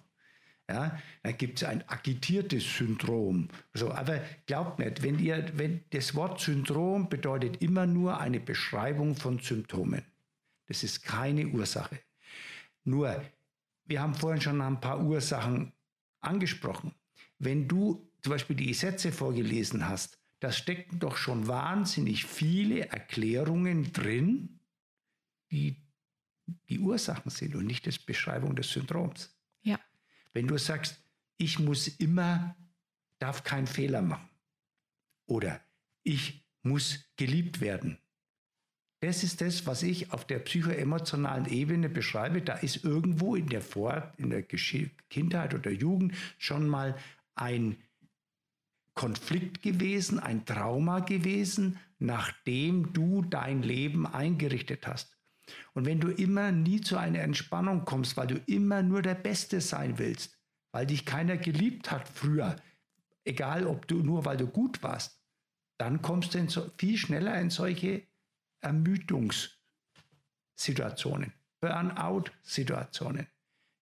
[0.69, 3.49] Ja, da gibt es ein agitiertes Syndrom.
[3.73, 9.15] So, aber glaubt nicht, wenn ihr, wenn das Wort Syndrom bedeutet immer nur eine Beschreibung
[9.15, 10.04] von Symptomen.
[10.67, 11.99] Das ist keine Ursache.
[12.86, 13.21] Nur,
[13.86, 15.74] wir haben vorhin schon ein paar Ursachen
[16.22, 16.93] angesprochen.
[17.39, 23.91] Wenn du zum Beispiel die Sätze vorgelesen hast, da stecken doch schon wahnsinnig viele Erklärungen
[23.93, 24.60] drin,
[25.52, 25.84] die
[26.69, 29.34] die Ursachen sind und nicht das Beschreibung des Syndroms.
[29.62, 29.80] Ja.
[30.34, 31.02] Wenn du sagst,
[31.38, 32.56] ich muss immer,
[33.19, 34.30] darf keinen Fehler machen
[35.26, 35.62] oder
[36.04, 37.98] ich muss geliebt werden.
[39.04, 42.42] Das ist das, was ich auf der psychoemotionalen Ebene beschreibe.
[42.42, 46.96] Da ist irgendwo in der, Vor in der Kindheit oder Jugend schon mal
[47.36, 47.76] ein
[48.94, 55.18] Konflikt gewesen, ein Trauma gewesen, nachdem du dein Leben eingerichtet hast.
[55.74, 59.60] Und wenn du immer nie zu einer Entspannung kommst, weil du immer nur der Beste
[59.60, 60.39] sein willst,
[60.72, 62.56] weil dich keiner geliebt hat früher,
[63.26, 65.22] egal ob du nur weil du gut warst,
[65.78, 68.08] dann kommst du so, viel schneller in solche
[68.63, 73.28] Ermüdungssituationen, Burnout-Situationen.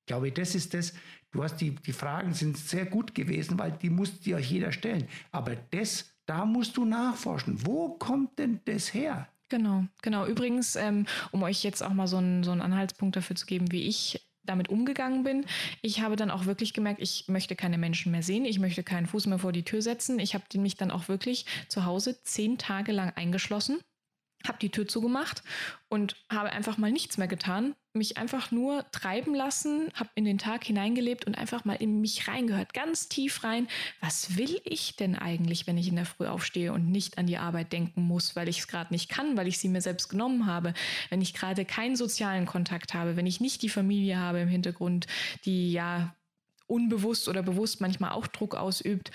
[0.02, 0.94] Ich glaube, das ist das,
[1.32, 5.08] Du hast die, die Fragen sind sehr gut gewesen, weil die musste dir jeder stellen.
[5.32, 7.65] Aber das, da musst du nachforschen.
[7.65, 9.30] Wo kommt denn das her?
[9.48, 10.26] Genau, genau.
[10.26, 13.72] Übrigens, ähm, um euch jetzt auch mal so einen, so einen Anhaltspunkt dafür zu geben,
[13.72, 15.46] wie ich damit umgegangen bin.
[15.82, 19.06] Ich habe dann auch wirklich gemerkt, ich möchte keine Menschen mehr sehen, ich möchte keinen
[19.06, 20.20] Fuß mehr vor die Tür setzen.
[20.20, 23.80] Ich habe mich dann auch wirklich zu Hause zehn Tage lang eingeschlossen
[24.47, 25.43] habe die Tür zugemacht
[25.89, 30.38] und habe einfach mal nichts mehr getan, mich einfach nur treiben lassen, habe in den
[30.38, 33.67] Tag hineingelebt und einfach mal in mich reingehört, ganz tief rein.
[33.99, 37.38] Was will ich denn eigentlich, wenn ich in der Früh aufstehe und nicht an die
[37.38, 40.45] Arbeit denken muss, weil ich es gerade nicht kann, weil ich sie mir selbst genommen
[40.45, 40.73] habe,
[41.10, 45.08] wenn ich gerade keinen sozialen Kontakt habe, wenn ich nicht die Familie habe im Hintergrund,
[45.45, 46.15] die ja
[46.67, 49.12] unbewusst oder bewusst manchmal auch Druck ausübt.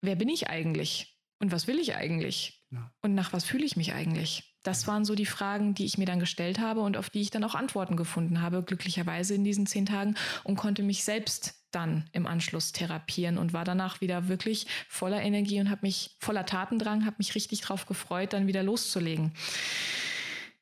[0.00, 1.18] Wer bin ich eigentlich?
[1.40, 2.61] Und was will ich eigentlich?
[3.00, 4.54] Und nach was fühle ich mich eigentlich?
[4.62, 7.30] Das waren so die Fragen, die ich mir dann gestellt habe und auf die ich
[7.30, 12.08] dann auch Antworten gefunden habe, glücklicherweise in diesen zehn Tagen und konnte mich selbst dann
[12.12, 17.06] im Anschluss therapieren und war danach wieder wirklich voller Energie und habe mich voller Tatendrang,
[17.06, 19.32] habe mich richtig darauf gefreut, dann wieder loszulegen.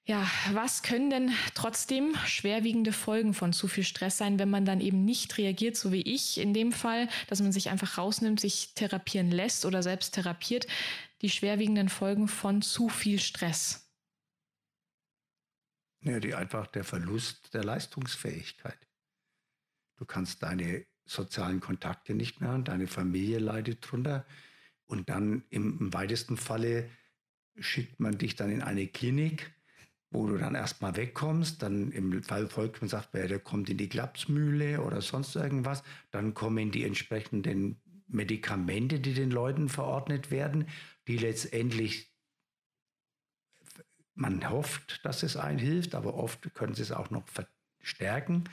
[0.06, 4.80] Ja, was können denn trotzdem schwerwiegende Folgen von zu viel Stress sein, wenn man dann
[4.80, 8.74] eben nicht reagiert, so wie ich in dem Fall, dass man sich einfach rausnimmt, sich
[8.74, 10.66] therapieren lässt oder selbst therapiert?
[11.22, 13.90] Die schwerwiegenden Folgen von zu viel Stress.
[16.02, 18.78] Ja, die einfach der Verlust der Leistungsfähigkeit.
[19.96, 24.24] Du kannst deine sozialen Kontakte nicht mehr haben, deine Familie leidet drunter
[24.86, 26.88] und dann im, weitesten Falle
[27.58, 29.52] schickt man dich dann in eine Klinik
[30.10, 33.88] wo du dann erstmal wegkommst, dann im Fall folgt man sagt, der kommt in die
[33.88, 40.66] Klapsmühle oder sonst irgendwas, dann kommen die entsprechenden Medikamente, die den Leuten verordnet werden,
[41.10, 42.08] die letztendlich
[44.14, 47.24] man hofft, dass es einen hilft, aber oft können sie es auch noch
[47.80, 48.44] verstärken,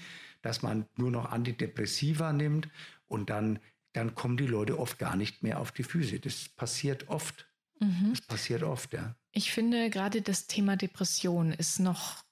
[0.41, 2.69] dass man nur noch Antidepressiva nimmt
[3.07, 3.59] und dann,
[3.93, 6.19] dann kommen die Leute oft gar nicht mehr auf die Füße.
[6.19, 7.47] Das passiert oft.
[7.79, 8.11] Mhm.
[8.11, 9.15] Das passiert oft, ja.
[9.33, 12.23] Ich finde gerade das Thema Depression ist noch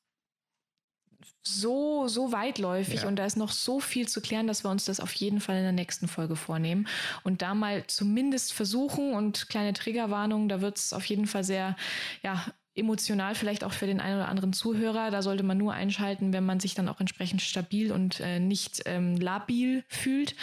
[1.42, 3.08] so, so weitläufig ja.
[3.08, 5.58] und da ist noch so viel zu klären, dass wir uns das auf jeden Fall
[5.58, 6.88] in der nächsten Folge vornehmen
[7.24, 11.76] und da mal zumindest versuchen und kleine Triggerwarnung, da wird es auf jeden Fall sehr,
[12.24, 15.10] ja, emotional vielleicht auch für den einen oder anderen Zuhörer.
[15.10, 18.82] Da sollte man nur einschalten, wenn man sich dann auch entsprechend stabil und äh, nicht
[18.86, 20.36] ähm, labil fühlt.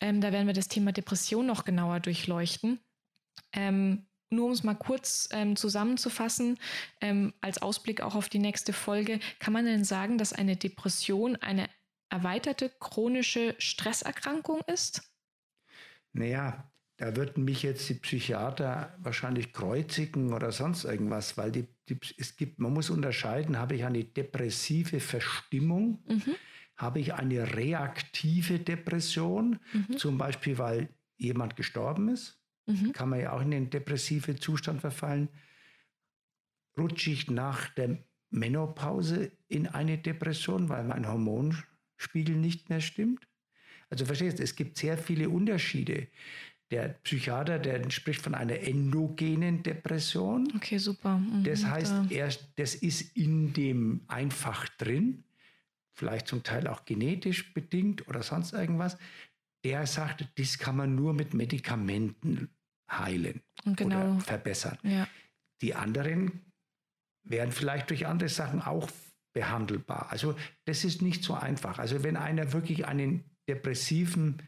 [0.00, 2.80] Ähm, da werden wir das Thema Depression noch genauer durchleuchten.
[3.52, 6.58] Ähm, nur um es mal kurz ähm, zusammenzufassen,
[7.00, 11.36] ähm, als Ausblick auch auf die nächste Folge, kann man denn sagen, dass eine Depression
[11.36, 11.68] eine
[12.10, 15.02] erweiterte chronische Stresserkrankung ist?
[16.12, 21.98] Naja, da würden mich jetzt die Psychiater wahrscheinlich kreuzigen oder sonst irgendwas, weil die, die,
[22.18, 26.34] es gibt, man muss unterscheiden, habe ich eine depressive Verstimmung, mhm.
[26.76, 29.98] habe ich eine reaktive Depression, mhm.
[29.98, 32.92] zum Beispiel weil jemand gestorben ist, mhm.
[32.92, 35.28] kann man ja auch in den depressiven Zustand verfallen,
[36.76, 37.98] rutsche ich nach der
[38.30, 43.26] Menopause in eine Depression, weil mein Hormonspiegel nicht mehr stimmt.
[43.90, 46.08] Also verstehst du, es gibt sehr viele Unterschiede.
[46.70, 50.48] Der Psychiater, der spricht von einer endogenen Depression.
[50.56, 51.18] Okay, super.
[51.18, 55.22] Mhm, das heißt, er, das ist in dem einfach drin,
[55.92, 58.98] vielleicht zum Teil auch genetisch bedingt oder sonst irgendwas.
[59.64, 62.50] Der sagt, das kann man nur mit Medikamenten
[62.90, 64.12] heilen genau.
[64.12, 64.78] oder verbessern.
[64.82, 65.08] Ja.
[65.62, 66.52] Die anderen
[67.22, 68.90] wären vielleicht durch andere Sachen auch
[69.32, 70.10] behandelbar.
[70.10, 71.78] Also das ist nicht so einfach.
[71.78, 74.42] Also wenn einer wirklich einen depressiven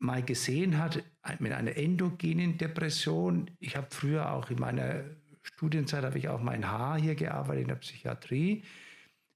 [0.00, 1.02] mal gesehen hat,
[1.40, 3.50] mit einer endogenen Depression.
[3.58, 5.04] Ich habe früher auch in meiner
[5.42, 8.62] Studienzeit, habe ich auch mein Haar hier gearbeitet in der Psychiatrie.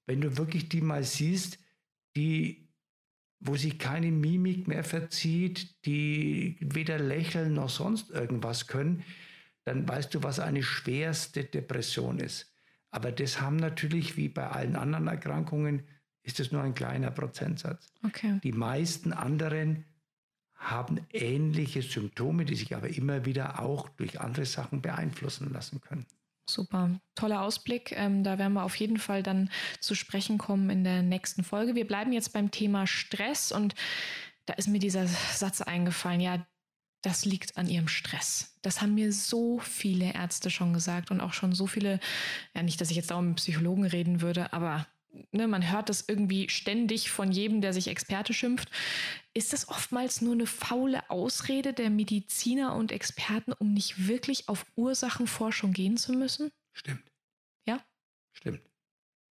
[0.05, 1.59] Wenn du wirklich die mal siehst,
[2.15, 2.62] die,
[3.45, 9.03] wo sich keine Mimik mehr verzieht, die weder lächeln noch sonst irgendwas können,
[9.65, 12.53] dann weißt du, was eine schwerste Depression ist.
[12.89, 15.83] Aber das haben natürlich, wie bei allen anderen Erkrankungen,
[16.21, 17.91] ist es nur ein kleiner Prozentsatz.
[18.05, 18.39] Okay.
[18.43, 19.85] Die meisten anderen
[20.55, 26.05] haben ähnliche Symptome, die sich aber immer wieder auch durch andere Sachen beeinflussen lassen können.
[26.49, 27.93] Super, toller Ausblick.
[27.93, 31.75] Ähm, da werden wir auf jeden Fall dann zu sprechen kommen in der nächsten Folge.
[31.75, 33.75] Wir bleiben jetzt beim Thema Stress und
[34.45, 36.19] da ist mir dieser Satz eingefallen.
[36.19, 36.45] Ja,
[37.01, 38.57] das liegt an ihrem Stress.
[38.61, 41.99] Das haben mir so viele Ärzte schon gesagt und auch schon so viele,
[42.53, 44.87] ja nicht, dass ich jetzt auch mit Psychologen reden würde, aber
[45.31, 48.69] ne, man hört das irgendwie ständig von jedem, der sich Experte schimpft.
[49.33, 54.65] Ist das oftmals nur eine faule Ausrede der Mediziner und Experten, um nicht wirklich auf
[54.75, 56.51] Ursachenforschung gehen zu müssen?
[56.73, 57.03] Stimmt.
[57.67, 57.79] Ja?
[58.31, 58.61] Stimmt.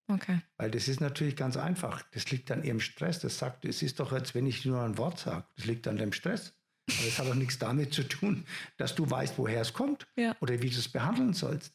[0.07, 0.41] Okay.
[0.57, 2.03] Weil das ist natürlich ganz einfach.
[2.11, 3.19] Das liegt an ihrem Stress.
[3.19, 5.45] Das sagt, es ist doch, als wenn ich nur ein Wort sage.
[5.55, 6.53] Das liegt an dem Stress.
[6.87, 8.45] Aber es hat auch nichts damit zu tun,
[8.77, 10.35] dass du weißt, woher es kommt ja.
[10.39, 11.73] oder wie du es behandeln sollst.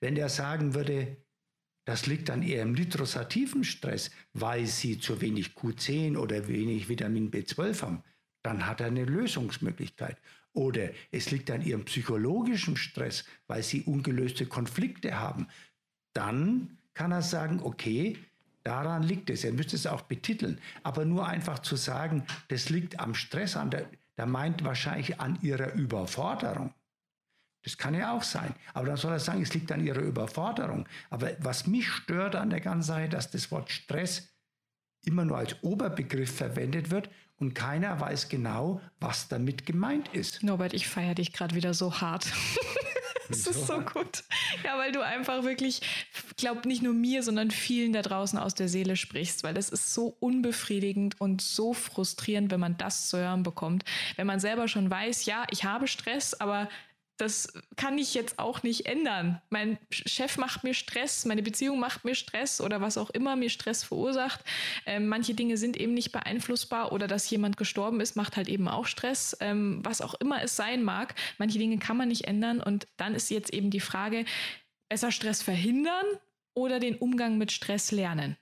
[0.00, 1.16] Wenn der sagen würde,
[1.84, 7.82] das liegt an ihrem nitrosativen Stress, weil sie zu wenig Q10 oder wenig Vitamin B12
[7.82, 8.02] haben.
[8.42, 10.18] Dann hat er eine Lösungsmöglichkeit.
[10.52, 15.46] Oder es liegt an ihrem psychologischen Stress, weil sie ungelöste Konflikte haben.
[16.12, 18.18] Dann kann er sagen, okay,
[18.64, 19.44] daran liegt es.
[19.44, 20.60] Er müsste es auch betiteln.
[20.82, 25.38] Aber nur einfach zu sagen, das liegt am Stress, an der, der meint wahrscheinlich an
[25.42, 26.74] ihrer Überforderung.
[27.62, 28.54] Das kann ja auch sein.
[28.72, 30.88] Aber dann soll er sagen, es liegt an ihrer Überforderung.
[31.10, 34.28] Aber was mich stört an der ganzen Sache, dass das Wort Stress
[35.04, 40.42] immer nur als Oberbegriff verwendet wird und keiner weiß genau, was damit gemeint ist.
[40.42, 42.26] Norbert, ich feiere dich gerade wieder so hart.
[43.30, 44.24] das ist so gut.
[44.62, 45.80] Ja, weil du einfach wirklich,
[46.36, 49.94] glaub nicht nur mir, sondern vielen da draußen aus der Seele sprichst, weil das ist
[49.94, 53.84] so unbefriedigend und so frustrierend, wenn man das zu hören bekommt.
[54.16, 56.68] Wenn man selber schon weiß, ja, ich habe Stress, aber
[57.20, 59.40] das kann ich jetzt auch nicht ändern.
[59.50, 63.50] Mein Chef macht mir Stress, meine Beziehung macht mir Stress oder was auch immer mir
[63.50, 64.42] Stress verursacht.
[64.86, 68.68] Ähm, manche Dinge sind eben nicht beeinflussbar oder dass jemand gestorben ist, macht halt eben
[68.68, 69.36] auch Stress.
[69.40, 72.60] Ähm, was auch immer es sein mag, manche Dinge kann man nicht ändern.
[72.60, 74.24] Und dann ist jetzt eben die Frage,
[74.88, 76.06] besser Stress verhindern
[76.54, 78.36] oder den Umgang mit Stress lernen?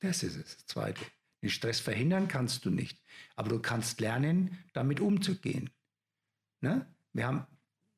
[0.00, 1.00] Das ist es, das Zweite.
[1.42, 3.00] Den Stress verhindern kannst du nicht,
[3.36, 5.70] aber du kannst lernen, damit umzugehen.
[6.60, 6.86] Ne?
[7.12, 7.46] Wir haben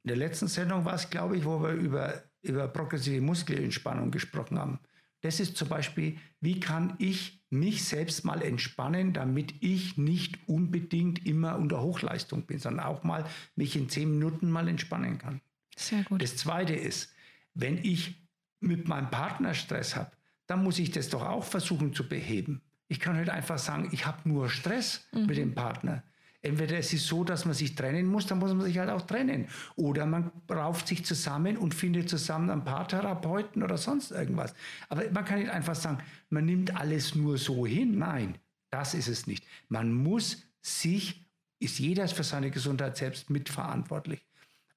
[0.07, 4.57] in der letzten Sendung war es, glaube ich, wo wir über, über progressive Muskelentspannung gesprochen
[4.57, 4.79] haben.
[5.23, 11.27] Das ist zum Beispiel, wie kann ich mich selbst mal entspannen, damit ich nicht unbedingt
[11.27, 13.25] immer unter Hochleistung bin, sondern auch mal
[13.57, 15.41] mich in zehn Minuten mal entspannen kann.
[15.77, 16.23] Sehr gut.
[16.23, 17.13] Das Zweite ist,
[17.55, 18.15] wenn ich
[18.61, 20.13] mit meinem Partner Stress habe,
[20.47, 22.63] dann muss ich das doch auch versuchen zu beheben.
[22.87, 25.27] Ich kann nicht einfach sagen, ich habe nur Stress mhm.
[25.27, 26.05] mit dem Partner.
[26.47, 29.03] Entweder es ist so, dass man sich trennen muss, dann muss man sich halt auch
[29.03, 29.49] trennen.
[29.75, 34.55] Oder man rauft sich zusammen und findet zusammen ein paar Therapeuten oder sonst irgendwas.
[34.89, 35.99] Aber man kann nicht einfach sagen,
[36.31, 37.99] man nimmt alles nur so hin.
[37.99, 38.39] Nein,
[38.71, 39.45] das ist es nicht.
[39.69, 41.27] Man muss sich,
[41.59, 44.25] ist jeder für seine Gesundheit selbst mitverantwortlich.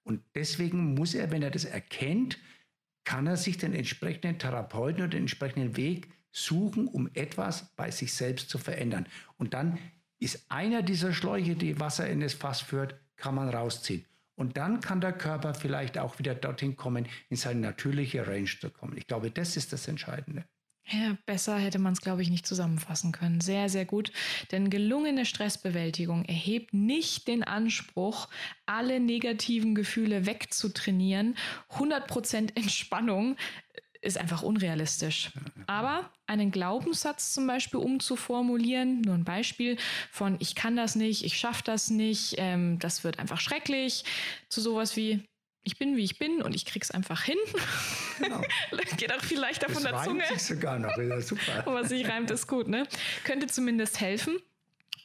[0.01, 2.39] Und deswegen muss er, wenn er das erkennt,
[3.03, 8.11] kann er sich den entsprechenden Therapeuten oder den entsprechenden Weg suchen, um etwas bei sich
[8.11, 9.07] selbst zu verändern.
[9.38, 9.78] Und dann
[10.20, 14.05] ist einer dieser Schläuche, die Wasser in das Fass führt, kann man rausziehen.
[14.36, 18.70] Und dann kann der Körper vielleicht auch wieder dorthin kommen, in seine natürliche Range zu
[18.70, 18.95] kommen.
[18.97, 20.45] Ich glaube, das ist das Entscheidende.
[20.91, 23.41] Ja, besser hätte man es, glaube ich, nicht zusammenfassen können.
[23.41, 24.11] Sehr, sehr gut.
[24.51, 28.28] Denn gelungene Stressbewältigung erhebt nicht den Anspruch,
[28.65, 31.36] alle negativen Gefühle wegzutrainieren.
[31.70, 33.36] 100% Entspannung
[34.02, 35.32] ist einfach unrealistisch.
[35.68, 39.78] Aber einen Glaubenssatz zum Beispiel umzuformulieren, nur ein Beispiel
[40.12, 44.06] von ich kann das nicht, ich schaffe das nicht, ähm, das wird einfach schrecklich,
[44.47, 45.24] zu sowas wie
[45.64, 47.38] ich bin, wie ich bin und ich krieg's einfach hin.
[48.20, 48.41] Genau.
[48.97, 50.26] Geht auch viel leichter das von der Zunge.
[50.28, 51.64] Sich sogar noch, ja, super.
[51.66, 52.88] Aber sich reimt ist gut, ne?
[53.24, 54.38] Könnte zumindest helfen.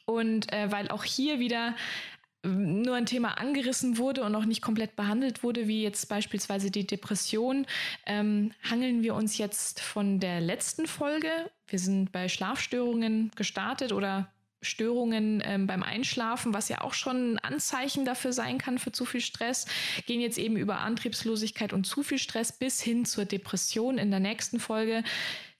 [0.05, 1.75] Und äh, weil auch hier wieder
[2.45, 6.87] nur ein Thema angerissen wurde und noch nicht komplett behandelt wurde, wie jetzt beispielsweise die
[6.87, 7.65] Depression,
[8.05, 11.29] ähm, hangeln wir uns jetzt von der letzten Folge.
[11.67, 14.31] Wir sind bei Schlafstörungen gestartet oder
[14.61, 19.05] Störungen ähm, beim Einschlafen, was ja auch schon ein Anzeichen dafür sein kann für zu
[19.05, 19.67] viel Stress,
[20.05, 24.19] gehen jetzt eben über Antriebslosigkeit und zu viel Stress bis hin zur Depression in der
[24.19, 25.03] nächsten Folge.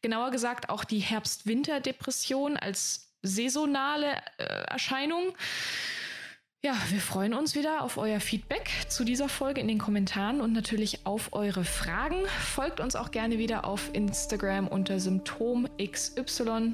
[0.02, 5.34] Genauer gesagt auch die Herbst-Winter-Depression als saisonale äh, Erscheinung.
[6.66, 10.51] Ja, wir freuen uns wieder auf euer Feedback zu dieser Folge in den Kommentaren und
[10.51, 12.26] natürlich auf eure Fragen.
[12.26, 16.13] Folgt uns auch gerne wieder auf Instagram unter symptomxy,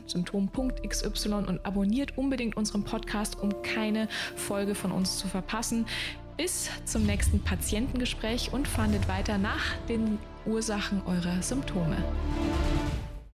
[0.05, 5.85] symptom.xy und abonniert unbedingt unseren Podcast, um keine Folge von uns zu verpassen.
[6.37, 11.97] Bis zum nächsten Patientengespräch und fahndet weiter nach den Ursachen eurer Symptome.